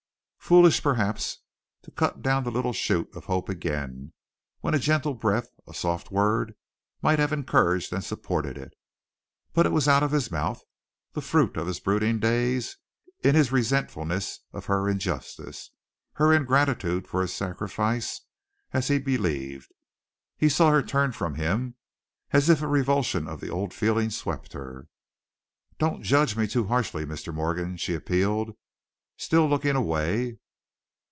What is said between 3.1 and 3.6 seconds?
of hope